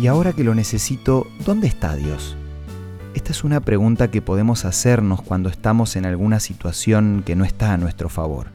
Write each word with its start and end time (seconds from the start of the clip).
Y 0.00 0.06
ahora 0.06 0.32
que 0.32 0.44
lo 0.44 0.54
necesito, 0.54 1.26
¿dónde 1.44 1.66
está 1.66 1.94
Dios? 1.94 2.34
Esta 3.12 3.32
es 3.32 3.44
una 3.44 3.60
pregunta 3.60 4.10
que 4.10 4.22
podemos 4.22 4.64
hacernos 4.64 5.20
cuando 5.20 5.50
estamos 5.50 5.94
en 5.94 6.06
alguna 6.06 6.40
situación 6.40 7.22
que 7.26 7.36
no 7.36 7.44
está 7.44 7.74
a 7.74 7.76
nuestro 7.76 8.08
favor. 8.08 8.46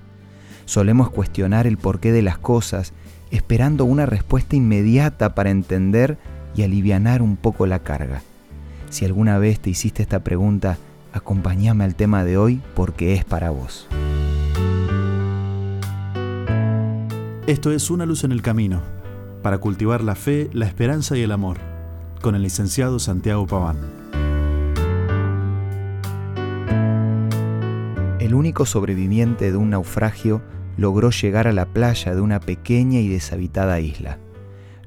Solemos 0.65 1.11
cuestionar 1.11 1.67
el 1.67 1.77
porqué 1.77 2.11
de 2.11 2.23
las 2.23 2.39
cosas, 2.39 2.93
esperando 3.29 3.85
una 3.85 4.07
respuesta 4.07 4.55
inmediata 4.55 5.35
para 5.35 5.51
entender 5.51 6.17
y 6.55 6.63
alivianar 6.63 7.21
un 7.21 7.35
poco 7.35 7.67
la 7.67 7.77
carga. 7.77 8.23
Si 8.89 9.05
alguna 9.05 9.37
vez 9.37 9.59
te 9.59 9.69
hiciste 9.69 10.01
esta 10.01 10.23
pregunta, 10.23 10.79
acompáñame 11.13 11.83
al 11.83 11.93
tema 11.93 12.23
de 12.23 12.39
hoy 12.39 12.59
porque 12.73 13.13
es 13.13 13.23
para 13.23 13.51
vos. 13.51 13.87
Esto 17.45 17.71
es 17.71 17.91
Una 17.91 18.07
luz 18.07 18.23
en 18.23 18.31
el 18.31 18.41
camino, 18.41 18.81
para 19.45 19.59
cultivar 19.59 20.03
la 20.03 20.15
fe, 20.15 20.49
la 20.53 20.65
esperanza 20.65 21.15
y 21.15 21.21
el 21.21 21.31
amor, 21.31 21.59
con 22.23 22.33
el 22.33 22.41
licenciado 22.41 22.97
Santiago 22.97 23.45
Paván. 23.45 23.77
El 28.19 28.33
único 28.33 28.65
sobreviviente 28.65 29.51
de 29.51 29.57
un 29.57 29.69
naufragio 29.69 30.41
logró 30.77 31.11
llegar 31.11 31.47
a 31.47 31.53
la 31.53 31.67
playa 31.67 32.15
de 32.15 32.21
una 32.21 32.39
pequeña 32.39 33.01
y 33.01 33.07
deshabitada 33.07 33.79
isla. 33.79 34.17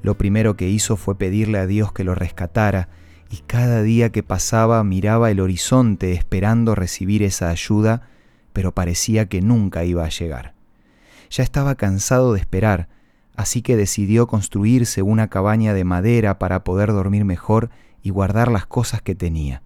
Lo 0.01 0.17
primero 0.17 0.57
que 0.57 0.67
hizo 0.67 0.97
fue 0.97 1.17
pedirle 1.17 1.59
a 1.59 1.65
Dios 1.65 1.93
que 1.93 2.03
lo 2.03 2.13
rescatara 2.13 2.89
y 3.31 3.37
cada 3.47 3.81
día 3.81 4.09
que 4.09 4.23
pasaba 4.23 4.83
miraba 4.83 5.31
el 5.31 5.39
horizonte 5.39 6.11
esperando 6.11 6.75
recibir 6.75 7.23
esa 7.23 7.49
ayuda, 7.49 8.09
pero 8.51 8.73
parecía 8.73 9.29
que 9.29 9.39
nunca 9.39 9.85
iba 9.85 10.03
a 10.03 10.09
llegar. 10.09 10.53
Ya 11.29 11.43
estaba 11.43 11.75
cansado 11.75 12.33
de 12.33 12.41
esperar, 12.41 12.89
así 13.39 13.61
que 13.61 13.77
decidió 13.77 14.27
construirse 14.27 15.01
una 15.01 15.29
cabaña 15.29 15.73
de 15.73 15.85
madera 15.85 16.39
para 16.39 16.65
poder 16.65 16.91
dormir 16.91 17.23
mejor 17.23 17.69
y 18.03 18.09
guardar 18.09 18.51
las 18.51 18.65
cosas 18.65 19.01
que 19.01 19.15
tenía. 19.15 19.63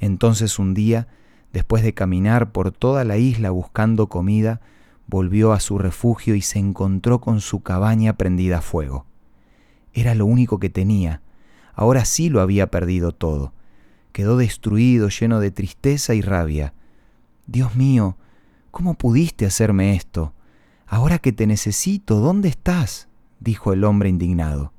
Entonces 0.00 0.58
un 0.58 0.74
día, 0.74 1.06
después 1.52 1.84
de 1.84 1.94
caminar 1.94 2.50
por 2.50 2.72
toda 2.72 3.04
la 3.04 3.16
isla 3.16 3.50
buscando 3.50 4.08
comida, 4.08 4.60
volvió 5.06 5.52
a 5.52 5.60
su 5.60 5.78
refugio 5.78 6.34
y 6.34 6.40
se 6.40 6.58
encontró 6.58 7.20
con 7.20 7.40
su 7.40 7.62
cabaña 7.62 8.14
prendida 8.14 8.58
a 8.58 8.62
fuego. 8.62 9.06
Era 9.92 10.16
lo 10.16 10.26
único 10.26 10.58
que 10.58 10.68
tenía. 10.68 11.22
Ahora 11.72 12.06
sí 12.06 12.30
lo 12.30 12.40
había 12.40 12.72
perdido 12.72 13.12
todo. 13.12 13.52
Quedó 14.10 14.36
destruido, 14.36 15.08
lleno 15.08 15.38
de 15.38 15.52
tristeza 15.52 16.16
y 16.16 16.20
rabia. 16.20 16.74
Dios 17.46 17.76
mío, 17.76 18.16
¿cómo 18.72 18.94
pudiste 18.94 19.46
hacerme 19.46 19.94
esto? 19.94 20.33
Ahora 20.86 21.18
que 21.18 21.32
te 21.32 21.46
necesito, 21.46 22.20
¿dónde 22.20 22.48
estás? 22.48 23.08
dijo 23.40 23.72
el 23.72 23.84
hombre 23.84 24.08
indignado. 24.08 24.72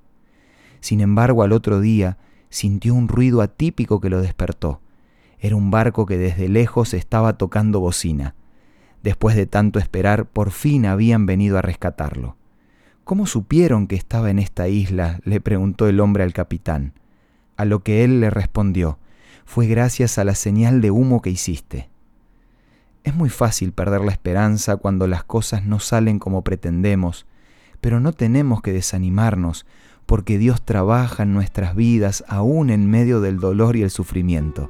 Sin 0.80 1.02
embargo, 1.02 1.44
al 1.44 1.52
otro 1.52 1.80
día 1.80 2.18
sintió 2.50 2.94
un 2.94 3.08
ruido 3.08 3.42
atípico 3.42 4.00
que 4.00 4.10
lo 4.10 4.22
despertó. 4.22 4.82
Era 5.40 5.56
un 5.56 5.72
barco 5.72 6.06
que 6.06 6.18
desde 6.18 6.48
lejos 6.48 6.94
estaba 6.94 7.38
tocando 7.38 7.80
bocina. 7.80 8.36
Después 9.04 9.36
de 9.36 9.46
tanto 9.46 9.80
esperar, 9.80 10.26
por 10.26 10.52
fin 10.52 10.86
habían 10.86 11.26
venido 11.26 11.58
a 11.58 11.62
rescatarlo. 11.62 12.38
¿Cómo 13.04 13.28
supieron 13.28 13.88
que 13.88 13.96
estaba 13.96 14.32
en 14.32 14.40
esta 14.40 14.68
isla? 14.68 15.20
le 15.24 15.40
preguntó 15.42 15.88
el 15.88 16.00
hombre 16.00 16.24
al 16.24 16.34
capitán. 16.34 16.94
A 17.58 17.66
lo 17.66 17.84
que 17.84 18.04
él 18.04 18.20
le 18.20 18.32
respondió, 18.32 18.98
fue 19.46 19.68
gracias 19.68 20.18
a 20.18 20.24
la 20.24 20.34
señal 20.34 20.82
de 20.82 20.92
humo 20.92 21.22
que 21.22 21.30
hiciste. 21.30 21.90
Es 23.16 23.20
muy 23.20 23.30
fácil 23.30 23.72
perder 23.72 24.02
la 24.02 24.12
esperanza 24.12 24.76
cuando 24.76 25.08
las 25.08 25.24
cosas 25.24 25.64
no 25.64 25.80
salen 25.80 26.20
como 26.20 26.42
pretendemos, 26.42 27.26
pero 27.80 28.02
no 28.02 28.12
tenemos 28.12 28.62
que 28.62 28.74
desanimarnos, 28.74 29.66
porque 30.06 30.38
Dios 30.38 30.66
trabaja 30.66 31.24
en 31.24 31.34
nuestras 31.34 31.78
vidas 31.78 32.26
aún 32.28 32.70
en 32.70 32.90
medio 32.90 33.22
del 33.22 33.40
dolor 33.40 33.78
y 33.78 33.84
el 33.84 33.90
sufrimiento. 33.90 34.70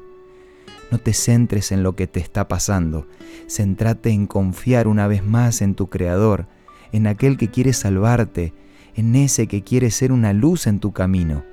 No 0.91 1.00
te 1.00 1.13
centres 1.13 1.72
en 1.72 1.81
lo 1.81 1.95
que 1.95 2.06
te 2.06 2.19
está 2.19 2.47
pasando, 2.47 3.07
centrate 3.47 4.11
en 4.11 4.28
confiar 4.28 4.88
una 4.88 5.07
vez 5.07 5.25
más 5.25 5.63
en 5.63 5.73
tu 5.73 5.89
Creador, 5.89 6.45
en 6.91 7.07
aquel 7.07 7.38
que 7.38 7.50
quiere 7.50 7.73
salvarte, 7.73 8.53
en 8.94 9.16
ese 9.16 9.47
que 9.47 9.63
quiere 9.63 9.89
ser 9.89 10.12
una 10.12 10.33
luz 10.33 10.67
en 10.67 10.79
tu 10.79 10.91
camino. 10.91 11.44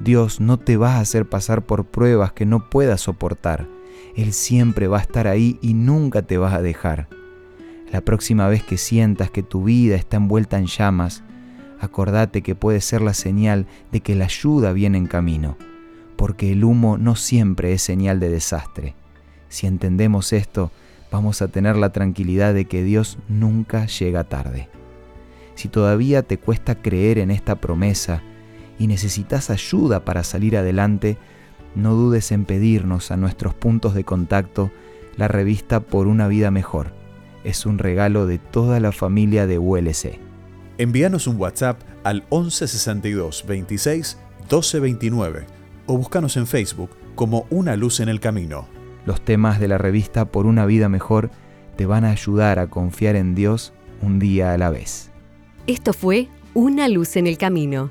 Dios 0.00 0.40
no 0.40 0.58
te 0.58 0.76
va 0.76 0.96
a 0.96 1.00
hacer 1.00 1.26
pasar 1.26 1.62
por 1.64 1.86
pruebas 1.86 2.32
que 2.32 2.44
no 2.44 2.68
puedas 2.68 3.00
soportar. 3.00 3.66
Él 4.14 4.32
siempre 4.32 4.88
va 4.88 4.98
a 4.98 5.02
estar 5.02 5.26
ahí 5.26 5.58
y 5.62 5.74
nunca 5.74 6.22
te 6.22 6.38
vas 6.38 6.54
a 6.54 6.62
dejar. 6.62 7.08
La 7.90 8.00
próxima 8.02 8.48
vez 8.48 8.62
que 8.62 8.76
sientas 8.76 9.30
que 9.30 9.42
tu 9.42 9.64
vida 9.64 9.96
está 9.96 10.16
envuelta 10.16 10.58
en 10.58 10.66
llamas, 10.66 11.22
acordate 11.80 12.42
que 12.42 12.54
puede 12.54 12.80
ser 12.80 13.00
la 13.00 13.14
señal 13.14 13.66
de 13.92 14.00
que 14.00 14.14
la 14.14 14.24
ayuda 14.24 14.72
viene 14.72 14.98
en 14.98 15.06
camino, 15.06 15.56
porque 16.16 16.52
el 16.52 16.64
humo 16.64 16.98
no 16.98 17.16
siempre 17.16 17.72
es 17.72 17.82
señal 17.82 18.20
de 18.20 18.28
desastre. 18.28 18.94
Si 19.48 19.66
entendemos 19.66 20.32
esto, 20.32 20.72
vamos 21.10 21.40
a 21.40 21.48
tener 21.48 21.76
la 21.76 21.92
tranquilidad 21.92 22.52
de 22.52 22.66
que 22.66 22.82
Dios 22.82 23.18
nunca 23.28 23.86
llega 23.86 24.24
tarde. 24.24 24.68
Si 25.54 25.68
todavía 25.68 26.22
te 26.22 26.38
cuesta 26.38 26.74
creer 26.74 27.18
en 27.18 27.30
esta 27.30 27.56
promesa 27.56 28.22
y 28.78 28.86
necesitas 28.86 29.50
ayuda 29.50 30.04
para 30.04 30.24
salir 30.24 30.56
adelante, 30.56 31.18
no 31.74 31.94
dudes 31.94 32.32
en 32.32 32.44
pedirnos 32.44 33.10
a 33.10 33.16
nuestros 33.16 33.54
puntos 33.54 33.94
de 33.94 34.04
contacto 34.04 34.70
la 35.16 35.28
revista 35.28 35.80
Por 35.80 36.06
una 36.06 36.28
vida 36.28 36.50
mejor. 36.50 36.92
Es 37.44 37.66
un 37.66 37.78
regalo 37.78 38.26
de 38.26 38.38
toda 38.38 38.80
la 38.80 38.92
familia 38.92 39.46
de 39.46 39.58
ULC. 39.58 40.18
Envíanos 40.78 41.26
un 41.26 41.40
WhatsApp 41.40 41.80
al 42.04 42.24
1162 42.30 43.44
26 43.46 44.18
1229 44.40 45.46
o 45.86 45.96
búscanos 45.96 46.36
en 46.36 46.46
Facebook 46.46 46.90
como 47.14 47.46
Una 47.50 47.76
Luz 47.76 48.00
en 48.00 48.08
el 48.08 48.20
Camino. 48.20 48.66
Los 49.06 49.20
temas 49.20 49.58
de 49.60 49.68
la 49.68 49.78
revista 49.78 50.26
Por 50.26 50.46
una 50.46 50.66
vida 50.66 50.88
mejor 50.88 51.30
te 51.76 51.86
van 51.86 52.04
a 52.04 52.10
ayudar 52.10 52.58
a 52.58 52.68
confiar 52.68 53.16
en 53.16 53.34
Dios 53.34 53.72
un 54.02 54.18
día 54.18 54.52
a 54.52 54.58
la 54.58 54.70
vez. 54.70 55.10
Esto 55.66 55.92
fue 55.92 56.28
Una 56.54 56.88
Luz 56.88 57.16
en 57.16 57.26
el 57.26 57.38
Camino. 57.38 57.90